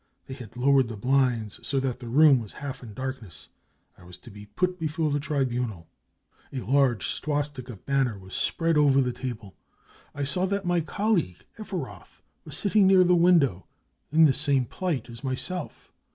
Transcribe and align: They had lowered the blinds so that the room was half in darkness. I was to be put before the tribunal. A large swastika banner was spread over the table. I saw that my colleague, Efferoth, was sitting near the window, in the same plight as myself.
They 0.25 0.33
had 0.33 0.57
lowered 0.57 0.87
the 0.87 0.97
blinds 0.97 1.59
so 1.61 1.79
that 1.79 1.99
the 1.99 2.07
room 2.07 2.39
was 2.39 2.53
half 2.53 2.81
in 2.81 2.95
darkness. 2.95 3.49
I 3.99 4.03
was 4.03 4.17
to 4.17 4.31
be 4.31 4.47
put 4.47 4.79
before 4.79 5.11
the 5.11 5.19
tribunal. 5.19 5.87
A 6.51 6.61
large 6.61 7.05
swastika 7.05 7.75
banner 7.75 8.17
was 8.17 8.33
spread 8.33 8.79
over 8.79 8.99
the 8.99 9.13
table. 9.13 9.53
I 10.15 10.23
saw 10.23 10.47
that 10.47 10.65
my 10.65 10.81
colleague, 10.81 11.45
Efferoth, 11.59 12.23
was 12.45 12.57
sitting 12.57 12.87
near 12.87 13.03
the 13.03 13.13
window, 13.15 13.67
in 14.11 14.25
the 14.25 14.33
same 14.33 14.65
plight 14.65 15.07
as 15.07 15.23
myself. 15.23 15.93